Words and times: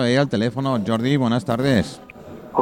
Ahí 0.00 0.16
al 0.16 0.28
teléfono, 0.28 0.78
Jordi, 0.86 1.16
buenas 1.16 1.44
tardes. 1.44 2.00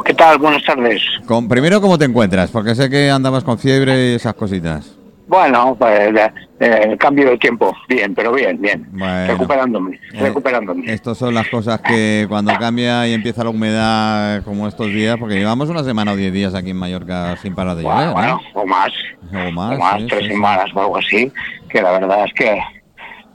¿Qué 0.05 0.13
tal? 0.13 0.37
Buenas 0.37 0.63
tardes. 0.63 1.01
Con, 1.25 1.47
primero, 1.47 1.81
¿cómo 1.81 1.97
te 1.97 2.05
encuentras? 2.05 2.51
Porque 2.51 2.75
sé 2.75 2.89
que 2.89 3.09
andabas 3.09 3.43
con 3.43 3.57
fiebre 3.57 4.11
y 4.11 4.15
esas 4.15 4.33
cositas. 4.35 4.93
Bueno, 5.27 5.75
pues 5.77 6.15
eh, 6.15 6.31
eh, 6.59 6.95
cambio 6.97 7.29
de 7.29 7.37
tiempo, 7.37 7.75
bien, 7.89 8.15
pero 8.15 8.31
bien, 8.31 8.61
bien. 8.61 8.87
Bueno. 8.91 9.27
recuperándome, 9.27 9.99
Eh, 10.13 10.19
recuperándome. 10.21 10.89
Estas 10.93 11.17
son 11.17 11.33
las 11.33 11.47
cosas 11.49 11.81
que 11.81 12.25
cuando 12.29 12.53
cambia 12.57 13.05
y 13.07 13.13
empieza 13.13 13.43
la 13.43 13.49
humedad 13.49 14.41
como 14.43 14.67
estos 14.67 14.87
días, 14.87 15.17
porque 15.19 15.35
llevamos 15.35 15.69
una 15.69 15.83
semana 15.83 16.13
o 16.13 16.15
diez 16.15 16.31
días 16.31 16.53
aquí 16.53 16.69
en 16.69 16.77
Mallorca 16.77 17.35
sin 17.41 17.53
parar 17.55 17.75
de 17.75 17.83
llover, 17.83 18.11
bueno, 18.11 18.13
bueno, 18.13 18.41
o 18.53 18.65
más, 18.65 18.91
¿no? 19.31 19.47
O 19.47 19.51
más, 19.51 19.75
o 19.75 19.79
más 19.79 20.01
sí, 20.01 20.07
tres 20.07 20.19
sí, 20.21 20.25
sí. 20.27 20.31
semanas 20.31 20.65
o 20.73 20.79
algo 20.79 20.97
así, 20.97 21.31
que 21.69 21.81
la 21.81 21.91
verdad 21.91 22.23
es 22.25 22.33
que 22.33 22.61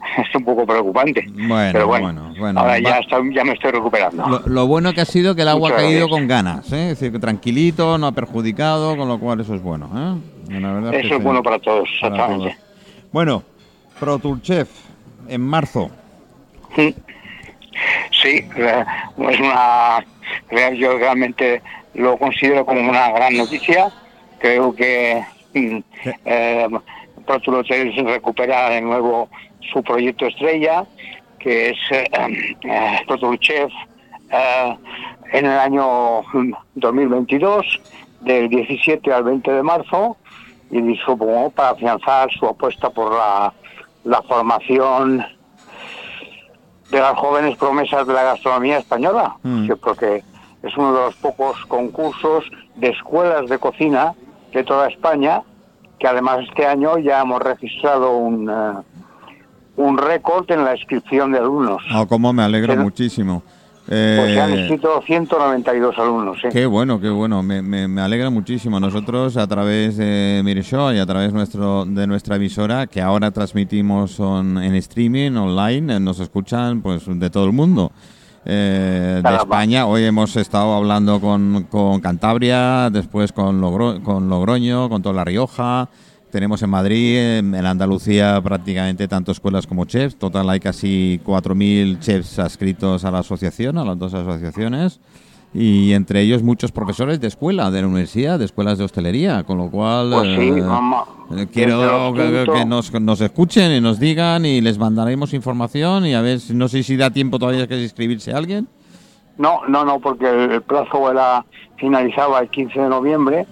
es 0.19 0.35
un 0.35 0.45
poco 0.45 0.67
preocupante. 0.67 1.25
Bueno, 1.33 1.71
pero 1.73 1.87
bueno, 1.87 2.07
bueno, 2.13 2.35
bueno, 2.39 2.61
ahora 2.61 2.79
ya, 2.79 2.99
estoy- 2.99 3.35
ya 3.35 3.45
me 3.45 3.53
estoy 3.53 3.71
recuperando. 3.73 4.27
Lo, 4.29 4.39
lo 4.47 4.67
bueno 4.67 4.93
que 4.93 5.01
ha 5.01 5.05
sido 5.05 5.35
que 5.35 5.43
el 5.43 5.49
agua 5.49 5.71
ha 5.71 5.75
caído 5.77 5.91
gracias. 6.07 6.11
con 6.11 6.29
ganas, 6.29 6.73
¿eh? 6.73 6.91
es 6.91 7.01
decir, 7.01 7.21
tranquilito, 7.21 7.99
no 7.99 8.07
ha 8.09 8.13
perjudicado, 8.13 8.97
con 8.97 9.09
lo 9.09 9.19
cual 9.19 9.41
eso 9.41 9.55
es 9.55 9.63
bueno. 9.63 9.89
¿eh? 10.49 10.59
La 10.61 10.73
verdad 10.73 10.91
que 10.91 11.01
Eso 11.01 11.15
es 11.17 11.23
bueno 11.23 11.43
para 11.43 11.59
todos, 11.59 11.89
para 12.01 12.15
exactamente. 12.15 12.55
todos. 12.57 13.09
Bueno, 13.13 13.43
Pro 14.01 14.19
Tour 14.19 14.41
Chef, 14.43 14.69
en 15.29 15.41
marzo. 15.41 15.91
Sí, 16.77 16.95
Sí, 18.23 18.45
eh, 18.57 18.85
es 19.31 19.41
una. 19.41 20.05
real- 20.51 20.77
Yo 20.77 20.99
realmente 20.99 21.63
lo 21.95 22.17
considero 22.19 22.65
como 22.67 22.81
una 22.89 23.11
gran 23.11 23.37
noticia. 23.37 23.91
Creo 24.39 24.75
que 24.75 25.23
mm, 25.55 25.79
eh, 26.25 26.69
Pro 27.27 27.41
Tour 27.41 27.57
Hotels 27.57 27.97
recupera 28.05 28.71
de 28.71 28.81
nuevo 28.83 29.29
su 29.73 29.83
proyecto 29.83 30.27
estrella, 30.27 30.85
que 31.39 31.71
es 31.71 31.79
eh, 31.91 32.09
eh, 32.63 33.39
Chef, 33.41 33.73
eh, 34.31 34.77
en 35.33 35.47
el 35.47 35.59
año 35.59 36.23
mm, 36.33 36.53
2022, 36.75 37.81
del 38.21 38.49
17 38.49 39.13
al 39.13 39.25
20 39.25 39.51
de 39.51 39.63
marzo, 39.63 40.17
y 40.71 40.97
supongo 41.05 41.51
para 41.51 41.71
afianzar 41.71 42.31
su 42.33 42.47
apuesta 42.47 42.91
por 42.91 43.13
la, 43.13 43.53
la 44.05 44.23
formación 44.23 45.25
de 46.91 47.01
las 47.01 47.19
jóvenes 47.19 47.57
promesas 47.57 48.07
de 48.07 48.13
la 48.13 48.23
gastronomía 48.23 48.79
española, 48.79 49.37
Mm. 49.43 49.67
que 49.67 49.77
porque 49.77 50.23
es 50.63 50.77
uno 50.77 50.93
de 50.93 51.01
los 51.07 51.15
pocos 51.17 51.57
concursos 51.67 52.45
de 52.77 52.89
escuelas 52.89 53.49
de 53.49 53.59
cocina 53.59 54.15
de 54.53 54.63
toda 54.63 54.89
España, 54.89 55.43
que 55.99 56.07
además 56.07 56.41
este 56.49 56.67
año 56.67 56.99
ya 56.99 57.23
hemos 57.23 57.41
registrado 57.43 58.17
un, 58.17 58.49
eh, 58.49 58.83
un 59.77 59.97
récord 59.99 60.51
en 60.51 60.65
la 60.65 60.77
inscripción 60.77 61.33
de 61.33 61.39
alumnos. 61.39 61.83
Oh, 61.95 62.07
como 62.07 62.33
me 62.33 62.43
¿no? 62.77 62.83
muchísimo. 62.85 63.43
Pues 63.87 64.33
se 64.35 64.41
han 64.41 64.51
Eh, 64.53 64.61
inscrito 64.61 65.03
192 65.05 65.99
alumnos. 65.99 66.39
¿eh? 66.45 66.51
Qué 66.53 66.67
bueno, 66.67 67.01
qué 67.01 67.09
bueno, 67.11 67.43
me, 67.43 67.63
me, 67.63 67.89
me 67.89 68.01
alegra 68.01 68.31
muchísimo. 68.31 68.79
Nosotros 68.79 69.37
a 69.37 69.47
través 69.49 69.97
de 69.97 70.41
Mireshow 70.45 70.93
y 70.93 70.99
a 70.99 71.07
través 71.07 71.33
nuestro, 71.33 71.85
de 71.85 72.07
nuestra 72.07 72.37
emisora, 72.37 72.87
que 72.87 73.01
ahora 73.01 73.33
transmitimos 73.33 74.21
on- 74.21 74.59
en 74.63 74.75
streaming, 74.77 75.33
online, 75.33 75.97
eh, 75.97 76.01
nos 76.01 76.21
escuchan 76.21 76.81
pues 76.81 77.03
de 77.07 77.29
todo 77.31 77.45
el 77.47 77.53
mundo. 77.53 77.91
Eh, 78.45 79.21
de. 79.23 79.43
España, 79.43 79.87
hoy 79.87 80.05
hemos 80.05 80.37
estado 80.37 80.75
hablando 80.75 81.21
con, 81.21 81.65
con 81.71 82.01
Cantabria, 82.01 82.89
después 82.91 83.33
con, 83.33 83.61
Logro- 83.61 84.01
con 84.03 84.29
Logroño, 84.29 84.89
con 84.89 85.03
toda 85.03 85.15
La 85.17 85.25
Rioja, 85.25 85.89
tenemos 86.33 86.63
en 86.63 86.71
Madrid, 86.71 87.19
en 87.19 87.55
Andalucía 87.55 88.41
prácticamente 88.43 89.07
tanto 89.07 89.33
escuelas 89.33 89.67
como 89.67 89.85
chefs, 89.85 90.17
total 90.17 90.49
hay 90.49 90.61
casi 90.61 91.21
4.000 91.25 91.99
chefs 92.01 92.39
adscritos 92.39 93.05
a 93.05 93.11
la 93.11 93.19
asociación, 93.19 93.77
a 93.77 93.85
las 93.85 93.99
dos 93.99 94.15
asociaciones. 94.15 94.99
Y 95.55 95.93
entre 95.93 96.23
ellos 96.23 96.43
muchos 96.43 96.73
profesores 96.73 97.21
de 97.21 97.29
escuela, 97.29 97.71
de 97.71 97.83
la 97.83 97.87
universidad, 97.87 98.39
de 98.39 98.47
escuelas 98.47 98.79
de 98.79 98.85
hostelería, 98.85 99.45
con 99.45 99.59
lo 99.59 99.71
cual 99.71 100.11
Pues 100.11 100.29
sí, 100.35 100.49
eh, 100.49 101.43
eh, 101.43 101.47
quiero 101.53 102.15
que, 102.15 102.65
nos, 102.65 102.91
nos 102.99 103.21
escuchen 103.21 103.71
y 103.71 103.81
nos 103.83 104.01
digan 104.01 104.47
y 104.47 104.63
les 104.63 104.79
mandaremos 104.79 105.35
información 105.35 106.07
y 106.07 106.15
a 106.15 106.23
ver, 106.23 106.39
no 106.55 106.69
sé 106.69 106.83
si 106.83 106.97
da 106.97 107.11
tiempo 107.11 107.39
todavía 107.39 107.69
que 107.69 107.79
inscribirse 107.83 108.33
alguien. 108.33 108.67
No, 109.37 109.61
no, 109.69 109.85
no, 109.85 110.01
porque 110.01 110.27
el 110.27 110.63
plazo 110.63 111.11
era, 111.11 111.45
finalizaba 111.77 112.41
el 112.41 112.49
15 112.49 112.81
de 112.81 112.89
noviembre 112.89 113.47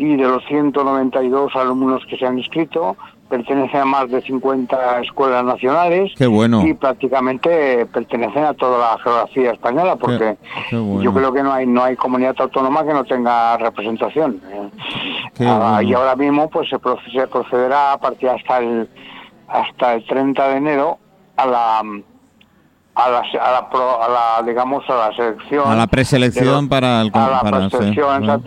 y 0.00 0.16
de 0.16 0.24
los 0.26 0.42
192 0.46 1.54
alumnos 1.56 2.02
que 2.08 2.16
se 2.16 2.24
han 2.26 2.38
inscrito, 2.38 2.96
pertenecen 3.28 3.80
a 3.82 3.84
más 3.84 4.10
de 4.10 4.22
50 4.22 5.00
escuelas 5.02 5.44
nacionales 5.44 6.10
Qué 6.16 6.26
bueno. 6.26 6.66
y 6.66 6.72
prácticamente 6.72 7.84
pertenecen 7.86 8.44
a 8.44 8.54
toda 8.54 8.78
la 8.92 8.98
geografía 9.02 9.52
española, 9.52 9.96
porque 9.96 10.38
qué 10.70 10.76
bueno. 10.78 11.02
yo 11.02 11.12
creo 11.12 11.32
que 11.32 11.42
no 11.42 11.52
hay 11.52 11.66
no 11.66 11.84
hay 11.84 11.96
comunidad 11.96 12.34
autónoma 12.38 12.82
que 12.84 12.94
no 12.94 13.04
tenga 13.04 13.56
representación. 13.58 14.40
eh. 14.50 14.70
Qué 15.34 15.46
Ah, 15.46 15.58
bueno. 15.76 15.82
Y 15.82 15.92
ahora 15.94 16.16
mismo 16.16 16.48
pues 16.48 16.68
se, 16.70 16.78
proce- 16.78 17.12
se 17.12 17.26
procederá 17.28 17.92
a 17.92 17.98
partir 17.98 18.30
hasta 18.30 18.58
el 18.58 18.88
hasta 19.48 19.94
el 19.94 20.06
30 20.06 20.48
de 20.48 20.56
enero 20.56 20.98
a 21.36 21.46
la 21.46 21.78
a 22.92 23.08
la, 23.08 23.18
a 23.20 23.52
la, 23.52 23.70
pro- 23.70 24.02
a 24.02 24.08
la, 24.08 24.46
digamos 24.46 24.82
a 24.90 24.94
la 25.08 25.14
selección 25.16 25.68
A 25.70 25.76
la 25.76 25.86
preselección 25.86 26.68
para 26.68 27.02
el 27.02 27.10
a 27.14 27.28
la 27.30 27.40
para- 27.42 27.68
preselección, 27.68 28.26
¿no? 28.26 28.40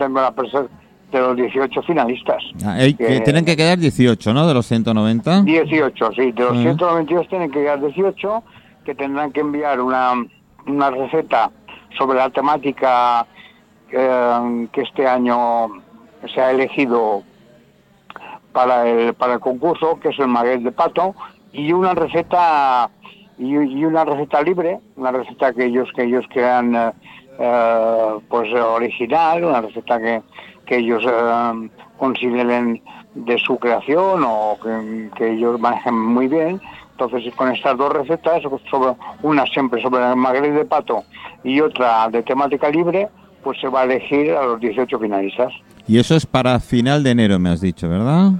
De 1.18 1.26
los 1.26 1.36
18 1.36 1.82
finalistas 1.82 2.42
Ah, 2.64 2.74
hay 2.74 2.94
que- 2.94 3.20
tienen 3.20 3.44
que 3.44 3.56
quedar 3.56 3.78
18, 3.78 4.32
¿no? 4.34 4.46
De 4.46 4.54
los 4.54 4.66
190. 4.66 5.42
18, 5.42 6.10
sí, 6.12 6.32
de 6.32 6.42
los 6.42 6.54
Mm. 6.56 6.62
192 6.62 7.28
tienen 7.28 7.50
que 7.50 7.58
llegar 7.60 7.80
18, 7.80 8.42
que 8.84 8.94
tendrán 8.94 9.32
que 9.32 9.40
enviar 9.40 9.80
una, 9.80 10.12
una 10.66 10.90
receta 10.90 11.50
sobre 11.96 12.18
la 12.18 12.30
temática 12.30 13.26
eh, 13.96 14.68
que 14.72 14.80
este 14.82 15.06
año 15.06 15.68
se 16.34 16.40
ha 16.40 16.50
elegido 16.50 17.22
para 18.52 18.88
el, 18.88 19.14
para 19.14 19.34
el 19.34 19.40
concurso, 19.40 19.98
que 20.00 20.08
es 20.08 20.18
el 20.18 20.28
maguey 20.28 20.62
de 20.62 20.72
pato, 20.72 21.14
y 21.52 21.72
una 21.72 21.94
receta 21.94 22.90
y, 23.38 23.54
y 23.56 23.84
una 23.84 24.04
receta 24.04 24.42
libre, 24.42 24.80
una 24.96 25.10
receta 25.12 25.52
que 25.52 25.66
ellos 25.66 25.88
que 25.94 26.04
ellos 26.04 26.24
crean 26.32 26.74
eh, 26.74 26.90
eh, 27.38 28.14
pues 28.28 28.52
original, 28.54 29.44
una 29.44 29.60
receta 29.60 29.98
que, 30.00 30.22
que 30.66 30.78
ellos 30.78 31.02
eh, 31.06 31.68
consideren 31.98 32.82
de 33.14 33.38
su 33.38 33.56
creación 33.58 34.22
o 34.26 34.58
que, 34.62 35.10
que 35.16 35.32
ellos 35.32 35.60
manejen 35.60 35.94
muy 35.98 36.28
bien. 36.28 36.60
Entonces, 36.92 37.32
con 37.34 37.50
estas 37.50 37.76
dos 37.76 37.92
recetas, 37.92 38.42
sobre, 38.70 38.94
una 39.22 39.44
siempre 39.46 39.82
sobre 39.82 40.08
el 40.08 40.16
magreth 40.16 40.54
de 40.54 40.64
pato 40.64 41.02
y 41.42 41.60
otra 41.60 42.08
de 42.08 42.22
temática 42.22 42.68
libre, 42.70 43.08
pues 43.42 43.60
se 43.60 43.68
va 43.68 43.80
a 43.80 43.84
elegir 43.84 44.32
a 44.32 44.44
los 44.44 44.60
18 44.60 44.98
finalistas. 44.98 45.52
Y 45.86 45.98
eso 45.98 46.14
es 46.14 46.24
para 46.24 46.58
final 46.60 47.02
de 47.02 47.10
enero, 47.10 47.38
me 47.38 47.50
has 47.50 47.60
dicho, 47.60 47.88
¿verdad? 47.88 48.30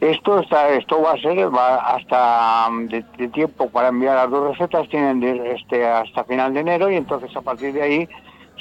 Esto 0.00 0.40
está, 0.40 0.68
esto 0.70 1.00
va 1.00 1.12
a 1.12 1.18
ser 1.18 1.52
va 1.54 1.76
hasta 1.96 2.68
um, 2.68 2.86
de, 2.88 3.04
de 3.18 3.28
tiempo 3.28 3.68
para 3.70 3.88
enviar 3.88 4.16
las 4.16 4.30
dos 4.30 4.56
recetas 4.56 4.88
tienen 4.88 5.20
de- 5.20 5.52
este 5.54 5.86
hasta 5.86 6.24
final 6.24 6.52
de 6.54 6.60
enero 6.60 6.90
y 6.90 6.96
entonces 6.96 7.34
a 7.36 7.40
partir 7.40 7.72
de 7.72 7.82
ahí 7.82 8.08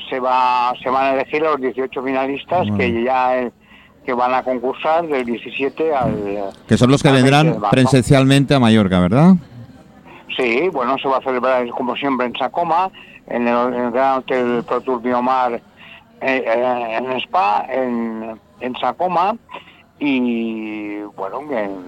se 0.10 0.20
va 0.20 0.74
se 0.82 0.90
van 0.90 1.06
a 1.06 1.14
elegir 1.14 1.44
a 1.46 1.52
los 1.52 1.62
18 1.62 2.04
finalistas 2.04 2.68
Bueno. 2.68 2.78
que 2.78 3.04
ya 3.04 3.38
eh, 3.40 3.52
que 4.06 4.14
van 4.14 4.34
a 4.34 4.44
concursar 4.44 5.08
del 5.08 5.26
17 5.26 5.94
al 5.96 6.52
Que 6.68 6.78
son 6.78 6.90
los 6.90 7.02
que 7.02 7.10
al 7.10 7.16
20 7.16 7.30
de 7.30 7.44
vendrán 7.44 7.70
presencialmente 7.70 8.56
a 8.56 8.60
Mallorca, 8.60 9.00
¿verdad? 9.00 9.36
Sí, 10.36 10.70
bueno, 10.70 10.98
se 10.98 11.08
va 11.08 11.18
a 11.18 11.22
celebrar 11.22 11.68
como 11.70 11.96
siempre 11.96 12.26
en 12.26 12.36
Sacoma, 12.36 12.90
en 13.28 13.48
el, 13.48 13.74
en 13.74 13.82
el 13.86 13.92
Gran 13.92 14.20
Hotel 14.20 14.64
Pro 14.66 14.82
Tour 14.82 15.02
Biomar 15.02 15.54
eh, 15.54 15.62
eh, 16.22 16.98
en 16.98 17.12
Spa, 17.20 17.66
en, 17.70 18.40
en 18.60 18.76
Sacoma, 18.78 19.36
y 20.00 21.02
bueno, 21.16 21.42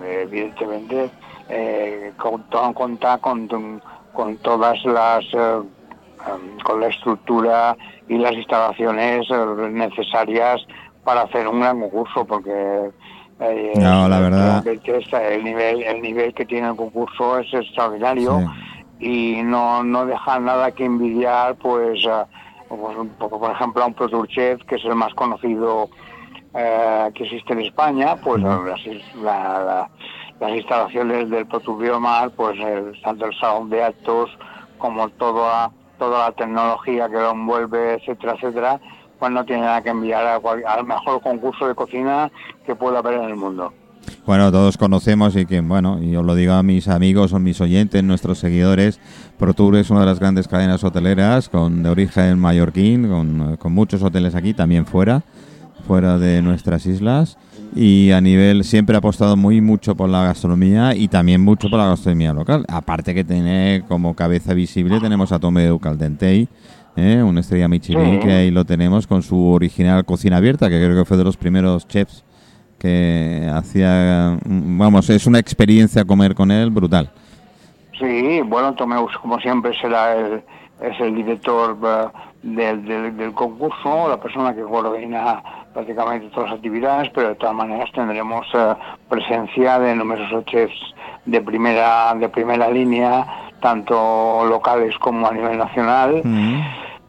evidentemente 0.05 1.09
eh, 1.49 2.11
con, 2.17 2.43
contar 2.73 3.19
con, 3.19 3.47
con 4.13 4.37
todas 4.37 4.83
las, 4.85 5.23
eh, 5.33 5.61
em, 6.27 6.59
con 6.63 6.79
la 6.79 6.87
estructura 6.87 7.75
y 8.07 8.17
las 8.17 8.33
instalaciones 8.33 9.25
eh, 9.29 9.69
necesarias 9.71 10.61
para 11.03 11.21
hacer 11.21 11.47
un 11.47 11.59
gran 11.59 11.79
concurso, 11.79 12.25
porque 12.25 12.89
eh, 13.39 13.73
No, 13.77 14.07
la 14.07 14.19
verdad. 14.19 14.63
el 14.67 15.43
nivel 15.43 15.83
el 15.83 16.01
nivel 16.01 16.33
que 16.33 16.45
tiene 16.45 16.67
el 16.69 16.75
concurso 16.75 17.39
es 17.39 17.53
extraordinario 17.53 18.39
y 18.99 19.41
no 19.43 19.83
no 19.83 20.05
deja 20.05 20.39
nada 20.39 20.71
que 20.71 20.85
envidiar 20.85 21.55
pues, 21.55 22.05
pues, 22.69 22.97
un 22.97 23.09
poco, 23.19 23.39
por 23.39 23.51
ejemplo 23.51 23.83
a 23.83 23.87
un 23.87 23.93
Pro 23.93 24.25
Chef 24.27 24.61
que 24.65 24.75
es 24.75 24.85
el 24.85 24.95
más 24.95 25.13
conocido 25.13 25.89
eh, 26.53 27.09
que 27.15 27.23
existe 27.23 27.53
en 27.53 27.61
España 27.61 28.15
pues 28.23 28.41
las, 28.41 28.85
la- 29.15 29.63
la- 29.63 29.89
las 30.39 30.51
instalaciones 30.57 31.29
del 31.29 31.45
Pro 31.47 31.59
Tour 31.59 31.79
Biomar 31.81 32.31
pues 32.31 32.57
el, 32.59 32.99
tanto 33.01 33.25
el 33.25 33.33
salón 33.39 33.69
de 33.69 33.83
actos 33.83 34.29
como 34.77 35.09
toda 35.09 35.71
toda 35.97 36.29
la 36.29 36.35
tecnología 36.35 37.07
que 37.07 37.15
lo 37.15 37.31
envuelve 37.31 37.95
etcétera 37.95 38.33
etcétera 38.33 38.79
pues 39.19 39.31
no 39.31 39.45
tiene 39.45 39.61
nada 39.61 39.81
que 39.81 39.89
enviar 39.89 40.25
a 40.27 40.39
cual- 40.39 40.63
al 40.67 40.85
mejor 40.85 41.21
concurso 41.21 41.67
de 41.67 41.75
cocina 41.75 42.29
que 42.65 42.75
pueda 42.75 42.99
haber 42.99 43.13
en 43.15 43.23
el 43.29 43.35
mundo. 43.35 43.71
Bueno, 44.25 44.51
todos 44.51 44.77
conocemos 44.77 45.33
y 45.37 45.45
que, 45.45 45.61
bueno, 45.61 46.01
y 46.01 46.13
os 46.17 46.25
lo 46.25 46.35
digo 46.35 46.53
a 46.53 46.63
mis 46.63 46.89
amigos 46.89 47.31
o 47.31 47.39
mis 47.39 47.61
oyentes, 47.61 48.03
nuestros 48.03 48.37
seguidores, 48.39 48.99
ProTour 49.39 49.77
es 49.77 49.89
una 49.91 50.01
de 50.01 50.05
las 50.07 50.19
grandes 50.19 50.49
cadenas 50.49 50.83
hoteleras 50.83 51.47
con 51.47 51.83
de 51.83 51.89
origen 51.89 52.37
mallorquín, 52.37 53.07
con, 53.07 53.55
con 53.55 53.71
muchos 53.73 54.03
hoteles 54.03 54.35
aquí, 54.35 54.53
también 54.53 54.85
fuera, 54.85 55.23
fuera 55.87 56.17
de 56.17 56.41
nuestras 56.41 56.85
islas 56.85 57.37
y 57.75 58.11
a 58.11 58.21
nivel 58.21 58.63
siempre 58.63 58.95
ha 58.95 58.99
apostado 58.99 59.35
muy 59.35 59.61
mucho 59.61 59.95
por 59.95 60.09
la 60.09 60.23
gastronomía 60.23 60.95
y 60.95 61.07
también 61.07 61.41
mucho 61.41 61.69
por 61.69 61.79
la 61.79 61.87
gastronomía 61.87 62.33
local. 62.33 62.65
Aparte 62.67 63.13
que 63.13 63.23
tiene 63.23 63.83
como 63.87 64.15
cabeza 64.15 64.53
visible 64.53 64.99
tenemos 64.99 65.31
a 65.31 65.39
Tomeu 65.39 65.79
Caldentei, 65.79 66.47
¿eh? 66.95 67.21
una 67.23 67.39
estrella 67.41 67.67
Michelin 67.67 68.19
que 68.19 68.31
ahí 68.31 68.51
lo 68.51 68.63
tenemos 68.65 69.07
con 69.07 69.21
su 69.23 69.49
original 69.49 70.05
cocina 70.05 70.37
abierta, 70.37 70.69
que 70.69 70.77
creo 70.83 70.95
que 70.97 71.05
fue 71.05 71.17
de 71.17 71.23
los 71.23 71.35
primeros 71.37 71.87
chefs 71.87 72.23
que 72.79 73.49
hacía, 73.53 74.37
mm, 74.45 74.77
vamos, 74.77 75.09
es 75.09 75.25
una 75.25 75.39
experiencia 75.39 76.03
comer 76.05 76.35
con 76.35 76.51
él 76.51 76.69
brutal. 76.69 77.09
Sí, 77.99 78.41
bueno, 78.45 78.73
Tomeus, 78.73 79.15
como 79.21 79.39
siempre, 79.39 79.71
será 79.79 80.15
el, 80.17 80.41
es 80.81 80.99
el 80.99 81.15
director 81.15 81.77
del, 82.41 82.85
del- 82.85 83.15
del 83.15 83.31
concurso, 83.33 84.09
la 84.09 84.19
persona 84.19 84.53
que 84.53 84.61
coordina 84.61 85.41
prácticamente 85.73 86.29
todas 86.29 86.49
las 86.49 86.57
actividades, 86.59 87.09
pero 87.13 87.29
de 87.29 87.35
todas 87.35 87.55
maneras 87.55 87.89
tendremos 87.93 88.45
eh, 88.53 88.73
presencia 89.09 89.79
de 89.79 89.95
numerosos 89.95 90.45
chefs 90.45 90.93
de 91.25 91.41
primera, 91.41 92.13
de 92.15 92.29
primera 92.29 92.69
línea, 92.69 93.25
tanto 93.61 94.45
locales 94.45 94.97
como 94.99 95.27
a 95.27 95.31
nivel 95.33 95.57
nacional 95.57 96.21
Mm. 96.23 96.59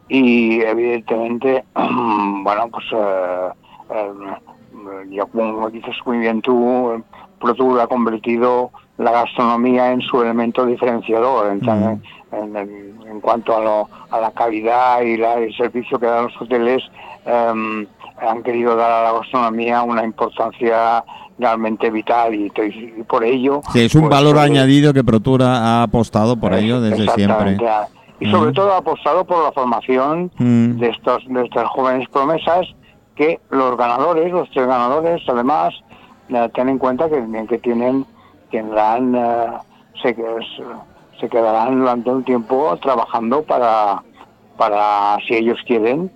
y 0.07 0.61
evidentemente 0.61 1.63
bueno 1.75 2.69
pues 2.69 2.85
eh, 2.93 3.49
eh, 3.91 5.07
ya 5.09 5.25
como 5.25 5.69
dices 5.69 5.95
muy 6.05 6.19
bien 6.19 6.41
tú 6.41 7.03
ProTour 7.39 7.81
ha 7.81 7.87
convertido 7.87 8.71
la 8.97 9.11
gastronomía 9.11 9.91
en 9.91 10.01
su 10.01 10.21
elemento 10.21 10.65
diferenciador 10.65 11.51
en, 11.51 11.67
en- 11.69 12.01
en- 12.55 12.95
en 13.07 13.21
cuanto 13.21 13.55
a, 13.55 13.61
lo- 13.61 13.89
a 14.11 14.19
la 14.19 14.31
calidad 14.31 15.01
y 15.01 15.17
la- 15.17 15.35
el 15.35 15.55
servicio 15.55 15.99
que 15.99 16.05
dan 16.05 16.25
los 16.25 16.41
hoteles 16.41 16.81
em, 17.25 17.85
han 18.21 18.43
querido 18.43 18.75
dar 18.75 18.91
a 18.91 19.03
la 19.03 19.11
gastronomía 19.19 19.81
una 19.83 20.03
importancia 20.03 21.03
realmente 21.37 21.89
vital 21.91 22.33
y, 22.33 22.45
y 22.55 23.03
por 23.03 23.23
ello 23.25 23.61
Sí, 23.73 23.81
es 23.85 23.93
un 23.95 24.01
pues, 24.03 24.11
valor 24.11 24.37
eh, 24.37 24.41
añadido 24.41 24.93
que 24.93 25.03
Protura 25.03 25.57
ha 25.57 25.83
apostado 25.83 26.37
por 26.37 26.53
ello 26.53 26.79
desde 26.79 27.07
siempre. 27.11 27.57
Y 28.21 28.31
sobre 28.31 28.53
todo 28.53 28.71
ha 28.73 28.77
apostado 28.77 29.25
por 29.25 29.43
la 29.43 29.51
formación 29.51 30.31
de 30.39 30.87
estos 30.89 31.23
de 31.27 31.43
estas 31.43 31.67
jóvenes 31.67 32.07
promesas 32.09 32.65
que 33.15 33.39
los 33.49 33.75
ganadores, 33.77 34.31
los 34.31 34.49
tres 34.51 34.67
ganadores, 34.67 35.21
además, 35.27 35.73
eh, 36.29 36.49
ten 36.53 36.69
en 36.69 36.77
cuenta 36.77 37.09
que, 37.09 37.21
que 37.49 37.57
tienen 37.59 38.05
tendrán 38.55 39.13
eh, 39.15 39.47
se, 40.01 40.15
se 41.19 41.29
quedarán 41.29 41.79
durante 41.79 42.09
un 42.09 42.23
tiempo 42.23 42.77
trabajando 42.81 43.43
para 43.43 44.01
para 44.57 45.17
si 45.27 45.35
ellos 45.35 45.57
quieren 45.67 46.09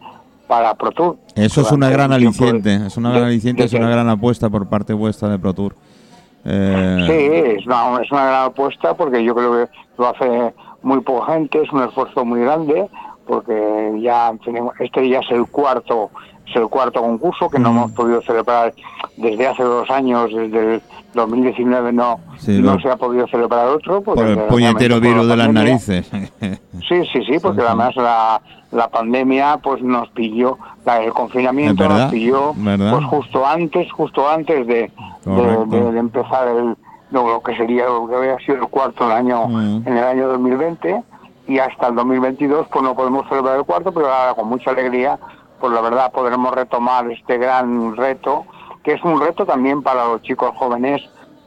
para 0.48 0.74
Pro 0.76 0.92
Tour. 0.92 1.18
Eso 1.36 1.62
es 1.62 1.72
una 1.72 1.90
gran 1.90 2.10
de- 2.10 2.16
aliciente, 2.16 2.76
es 2.88 2.96
una 2.98 3.12
gran 3.12 3.24
aliciente, 3.26 3.64
de 3.64 3.68
es 3.68 3.74
una 3.74 3.90
gran 3.90 4.08
apuesta 4.10 4.50
por 4.50 4.68
parte 4.68 4.94
vuestra 4.94 5.28
de 5.30 5.38
ProTour. 5.38 5.76
Eh, 6.46 7.04
Sí, 7.06 7.58
es 7.60 7.66
una, 7.68 8.02
es 8.02 8.12
una 8.12 8.26
gran 8.26 8.44
apuesta 8.46 8.94
porque 8.96 9.24
yo 9.24 9.36
creo 9.36 9.52
que 9.66 9.72
lo 9.98 10.08
hace 10.08 10.54
muy 10.82 11.02
poca 11.02 11.34
gente, 11.34 11.62
es 11.62 11.72
un 11.72 11.84
esfuerzo 11.84 12.24
muy 12.26 12.40
grande 12.42 12.88
porque 13.28 14.00
ya 14.02 14.32
tenemos, 14.44 14.74
este 14.80 15.08
ya 15.08 15.20
es 15.20 15.30
el 15.32 15.46
cuarto, 15.48 16.10
es 16.48 16.56
el 16.56 16.68
cuarto 16.70 17.02
concurso 17.02 17.50
que 17.50 17.60
no 17.60 17.72
Mm. 17.74 17.78
hemos 17.78 17.92
podido 17.92 18.22
celebrar 18.22 18.74
desde 19.22 19.48
hace 19.48 19.64
dos 19.64 19.90
años, 19.90 20.32
desde 20.34 20.76
el 20.76 20.82
2019 21.14 21.92
no, 21.92 22.20
Sí, 22.38 22.62
no 22.62 22.80
se 22.80 22.90
ha 22.90 22.96
podido 22.96 23.28
celebrar 23.28 23.68
otro. 23.68 24.02
porque 24.02 24.22
por 24.22 24.30
el 24.30 24.38
puñetero 24.48 24.96
la 24.96 25.02
virus 25.02 25.28
de 25.28 25.38
las 25.38 25.54
narices. 25.54 26.10
Sí, 26.88 27.04
sí, 27.14 27.24
sí, 27.26 27.38
porque 27.40 27.60
Sí, 27.60 27.62
sí. 27.62 27.68
además 27.68 27.96
la, 27.98 28.42
la 28.72 28.88
pandemia 28.90 29.58
pues 29.62 29.82
nos 29.84 30.10
pilló, 30.10 30.58
la- 30.86 31.04
el 31.04 31.12
confinamiento 31.14 31.84
verdad, 31.84 32.04
nos 32.04 32.12
pilló 32.12 32.54
verdad. 32.56 32.92
pues 32.94 33.06
justo 33.06 33.46
antes, 33.46 33.92
justo 33.92 34.28
antes 34.30 34.66
de, 34.66 34.74
de, 34.74 34.92
Correcto. 35.24 35.66
de- 35.68 35.92
de 35.92 36.00
empezar 36.00 36.48
el, 36.48 36.76
lo, 37.12 37.28
lo 37.28 37.42
que 37.44 37.56
sería 37.58 37.86
lo 37.86 38.08
que 38.08 38.16
había 38.16 38.38
sido 38.40 38.56
el 38.58 38.68
cuarto 38.70 39.04
del 39.08 39.18
año 39.18 39.48
Mm. 39.48 39.84
en 39.88 39.98
el 39.98 40.04
año 40.04 40.28
2020 40.30 41.04
y 41.48 41.60
hasta 41.60 41.88
el 41.88 41.96
2022 41.96 42.68
pues 42.72 42.84
no 42.84 42.96
podemos 42.96 43.28
celebrar 43.28 43.58
el 43.58 43.66
cuarto, 43.66 43.92
pero 43.92 44.08
ahora 44.12 44.34
con 44.34 44.48
mucha 44.48 44.72
alegría 44.72 45.20
pues 45.60 45.74
la 45.74 45.82
verdad 45.82 46.12
podremos 46.12 46.54
retomar 46.56 47.12
este 47.12 47.38
gran 47.38 47.96
reto 47.98 48.46
que 48.84 48.94
es 48.94 49.04
un 49.04 49.20
reto 49.20 49.46
también 49.46 49.82
para 49.84 50.06
los 50.06 50.22
chicos 50.22 50.52
jóvenes 50.56 51.02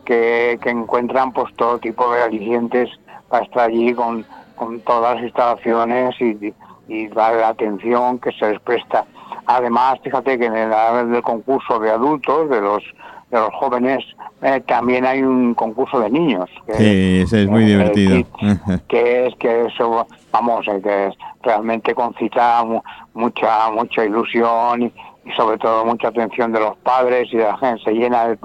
que, 0.04 0.58
que 0.62 0.70
encuentran 0.70 1.32
pues 1.32 1.54
todo 1.56 1.78
tipo 1.78 2.12
de 2.12 2.22
alicientes 2.22 2.88
para 3.28 3.44
estar 3.44 3.68
allí 3.68 3.94
con, 3.94 4.24
con 4.56 4.80
todas 4.80 5.14
las 5.16 5.24
instalaciones 5.24 6.14
y, 6.20 6.52
y 6.88 7.08
la 7.08 7.48
atención 7.48 8.18
que 8.18 8.32
se 8.32 8.50
les 8.50 8.60
presta. 8.60 9.04
Además, 9.46 9.98
fíjate 10.02 10.38
que 10.38 10.46
en 10.46 10.56
el 10.56 10.72
área 10.72 11.04
del 11.04 11.22
concurso 11.22 11.78
de 11.78 11.90
adultos, 11.90 12.50
de 12.50 12.60
los 12.60 12.82
de 13.30 13.38
los 13.40 13.48
jóvenes, 13.54 14.04
eh, 14.42 14.60
también 14.66 15.06
hay 15.06 15.22
un 15.22 15.54
concurso 15.54 15.98
de 16.00 16.10
niños. 16.10 16.50
que- 16.66 16.74
Sí, 16.74 17.20
ese 17.22 17.44
es 17.44 17.48
muy 17.48 17.62
eh, 17.62 17.66
divertido. 17.66 18.24
que- 18.38 18.78
que 18.88 19.26
es 19.28 19.34
que 19.36 19.64
eso, 19.68 20.06
vamos, 20.30 20.68
eh, 20.68 20.78
que 20.82 21.06
es- 21.06 21.14
realmente 21.40 21.94
concita 21.94 22.62
mu- 22.62 22.82
mucha 23.14 23.70
mucha 23.70 24.04
ilusión 24.04 24.82
y, 24.82 24.92
y 25.24 25.32
sobre 25.32 25.58
todo 25.58 25.84
mucha 25.84 26.08
atención 26.08 26.52
de 26.52 26.60
los 26.60 26.76
padres 26.78 27.28
y 27.32 27.36
de 27.36 27.44
la 27.44 27.56
gente. 27.58 27.82
Se 27.84 27.92
llena 27.92 28.24
el, 28.24 28.38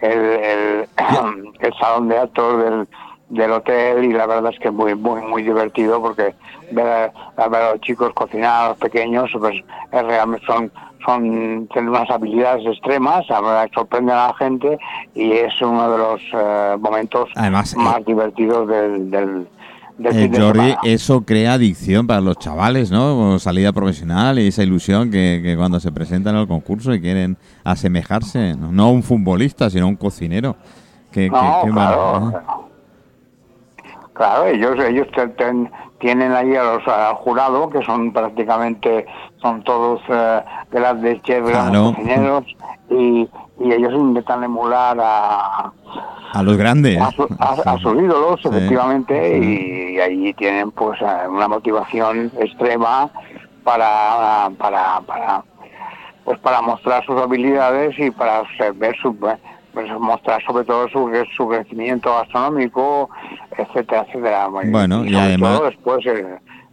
el, 0.00 0.20
el, 0.20 0.88
el 1.60 1.74
salón 1.78 2.08
de 2.08 2.18
actos 2.18 2.64
del, 2.64 2.88
del 3.28 3.52
hotel 3.52 4.04
y 4.04 4.12
la 4.12 4.26
verdad 4.26 4.52
es 4.52 4.58
que 4.58 4.68
es 4.68 4.74
muy 4.74 4.94
muy 4.94 5.20
muy 5.22 5.42
divertido 5.42 6.00
porque 6.00 6.34
ver 6.72 7.12
a, 7.36 7.48
ver 7.48 7.62
a 7.62 7.72
los 7.72 7.80
chicos 7.80 8.12
cocinar 8.14 8.64
a 8.64 8.68
los 8.70 8.78
pequeños 8.78 9.30
pues 9.38 9.56
es 9.92 10.02
realmente 10.02 10.44
son 10.46 10.70
son 11.04 11.68
tienen 11.72 11.90
unas 11.90 12.10
habilidades 12.10 12.66
extremas 12.66 13.26
sorprenden 13.74 14.14
a 14.14 14.28
la 14.28 14.34
gente 14.34 14.78
y 15.14 15.32
es 15.32 15.60
uno 15.60 15.90
de 15.90 15.98
los 15.98 16.22
eh, 16.32 16.76
momentos 16.78 17.30
Además, 17.34 17.74
más 17.76 17.98
eh, 17.98 18.04
divertidos 18.06 18.68
del, 18.68 19.10
del 19.10 19.48
Eh, 20.02 20.30
Jordi, 20.36 20.74
eso 20.82 21.24
crea 21.24 21.52
adicción 21.52 22.06
para 22.08 22.20
los 22.20 22.36
chavales, 22.38 22.90
¿no? 22.90 23.38
Salida 23.38 23.72
profesional 23.72 24.38
y 24.40 24.48
esa 24.48 24.64
ilusión 24.64 25.10
que, 25.10 25.40
que 25.42 25.56
cuando 25.56 25.78
se 25.78 25.92
presentan 25.92 26.34
al 26.34 26.48
concurso 26.48 26.92
y 26.92 27.00
quieren 27.00 27.36
asemejarse, 27.62 28.56
no, 28.56 28.72
No 28.72 28.84
a 28.86 28.90
un 28.90 29.02
futbolista, 29.04 29.70
sino 29.70 29.84
a 29.84 29.88
un 29.88 29.96
cocinero. 29.96 30.56
Que, 31.12 31.30
No, 31.30 31.36
que- 31.64 31.70
claro. 31.70 32.20
maravilla. 32.20 32.42
Claro, 34.14 34.46
ellos 34.46 34.76
ellos 34.84 35.06
te- 35.14 35.28
ten- 35.28 35.70
tienen 35.98 36.32
ahí 36.32 36.54
a 36.54 36.62
los, 36.64 36.86
al 36.88 37.14
jurado 37.14 37.68
que 37.70 37.82
son 37.84 38.12
prácticamente 38.12 39.06
son 39.42 39.62
todos 39.64 40.00
eh, 40.08 40.40
grandes 40.70 41.20
chefs, 41.22 41.48
grandes 41.48 41.80
cocineros 41.82 42.44
y, 42.90 43.28
y 43.60 43.72
ellos 43.72 43.92
intentan 43.94 44.42
emular 44.44 44.96
a, 45.00 45.72
A 46.32 46.42
los 46.42 46.56
grandes. 46.56 47.00
a, 47.00 47.10
su- 47.12 47.28
a- 47.38 47.70
a 47.72 47.78
sus 47.78 47.94
ídolos 47.94 48.40
Sí. 48.42 48.48
efectivamente 48.48 49.38
y, 49.38 50.00
ahí 50.00 50.34
tienen 50.34 50.70
pues 50.72 51.00
eh, 51.00 51.28
una 51.28 51.46
motivación 51.48 52.32
extrema 52.38 53.08
para 53.62 54.50
para 54.58 55.00
para 55.06 55.44
pues 56.24 56.38
para 56.40 56.60
mostrar 56.62 57.04
sus 57.04 57.20
habilidades 57.20 57.98
y 57.98 58.10
para 58.10 58.42
ver 58.76 58.96
su 59.00 59.14
pues, 59.16 59.38
mostrar 60.00 60.42
sobre 60.44 60.64
todo 60.64 60.88
su, 60.88 61.10
su 61.36 61.48
crecimiento 61.48 62.12
gastronómico 62.14 63.08
etcétera 63.56 64.04
etcétera 64.08 64.48
Bueno, 64.48 65.04
y 65.04 65.12
sobre 65.12 65.24
además- 65.26 65.58
todo 65.58 65.66
después 65.68 66.06
el, 66.06 66.26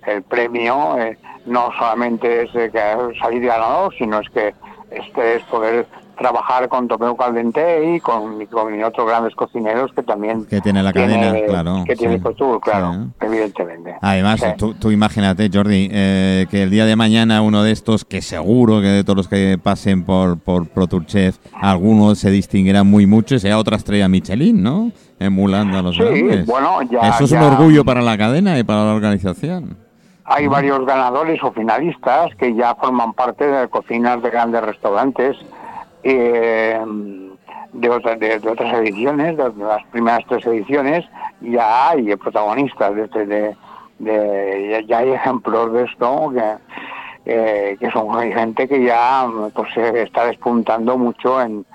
el 0.07 0.23
premio 0.23 0.97
eh, 0.97 1.17
no 1.45 1.69
solamente 1.77 2.43
es 2.43 2.53
de 2.53 2.71
que 2.71 2.79
salir 3.21 3.43
ganador 3.45 3.93
sino 3.97 4.19
es 4.19 4.29
que 4.29 4.53
este 4.91 5.35
es 5.35 5.43
poder 5.43 5.87
trabajar 6.21 6.69
con 6.69 6.87
Tomeu 6.87 7.15
Caldente 7.15 7.95
y 7.95 7.99
con, 7.99 8.45
con 8.45 8.83
otros 8.83 9.07
grandes 9.07 9.33
cocineros 9.35 9.91
que 9.93 10.03
también 10.03 10.45
Que 10.45 10.61
tiene 10.61 10.83
la 10.83 10.93
cadena, 10.93 11.33
claro, 11.47 11.83
que 11.85 11.95
tiene 11.95 12.15
sí. 12.15 12.21
Protur, 12.21 12.61
claro, 12.61 12.93
Sí. 12.93 12.99
evidentemente. 13.21 13.95
Además, 14.01 14.39
Sí. 14.39 14.45
tú, 14.57 14.73
tú 14.75 14.91
imagínate, 14.91 15.49
Jordi, 15.51 15.89
eh, 15.91 16.45
que 16.49 16.63
el 16.63 16.69
día 16.69 16.85
de 16.85 16.95
mañana 16.95 17.41
uno 17.41 17.63
de 17.63 17.71
estos, 17.71 18.05
que 18.05 18.21
seguro 18.21 18.81
que 18.81 18.87
de 18.87 19.03
todos 19.03 19.17
los 19.17 19.27
que 19.27 19.57
pasen 19.61 20.03
por, 20.05 20.37
por 20.39 20.67
Pro 20.67 20.87
Tour 20.87 21.05
Chef, 21.05 21.37
algunos 21.59 22.19
se 22.19 22.29
distinguirá 22.29 22.83
muy 22.83 23.05
mucho 23.07 23.35
y 23.35 23.39
sea 23.39 23.57
otra 23.57 23.77
estrella 23.77 24.07
Michelin, 24.07 24.61
¿no? 24.61 24.91
Emulando 25.19 25.77
a 25.79 25.81
los 25.81 25.95
Sí, 25.95 26.03
grandes. 26.03 26.45
bueno, 26.45 26.81
ya- 26.83 27.09
Eso 27.09 27.23
es 27.25 27.31
un 27.31 27.39
ya- 27.39 27.47
orgullo 27.47 27.83
para 27.83 28.01
la 28.01 28.17
cadena 28.17 28.57
y 28.59 28.63
para 28.63 28.85
la 28.85 28.93
organización. 28.93 29.77
Hay 30.23 30.47
varios 30.47 30.85
ganadores 30.85 31.43
o 31.43 31.51
finalistas 31.51 32.33
que 32.37 32.55
ya 32.55 32.73
forman 32.75 33.11
parte 33.13 33.45
de 33.45 33.67
cocinas 33.67 34.21
de 34.21 34.29
grandes 34.29 34.61
restaurantes 34.63 35.35
eh, 36.03 36.79
de, 37.73 37.89
otras 37.89 38.19
de, 38.19 38.35
otras 38.37 38.73
ediciones, 38.79 39.37
de 39.37 39.51
las 39.57 39.83
primeras 39.91 40.21
tres 40.27 40.45
ediciones, 40.45 41.05
ya 41.41 41.89
hay 41.89 42.15
protagonistas 42.15 42.95
de, 42.95 43.03
este- 43.05 43.25
de, 43.25 44.85
ya- 44.87 44.97
hay 44.99 45.11
ejemplos 45.11 45.73
de 45.73 45.83
esto 45.83 46.31
que, 46.33 46.55
eh, 47.25 47.77
que 47.79 47.91
son 47.91 48.19
gente 48.33 48.67
que 48.67 48.83
ya 48.83 49.27
pues 49.53 49.77
eh, 49.77 50.03
está 50.03 50.25
despuntando 50.25 50.97
mucho 50.97 51.41
en, 51.41 51.65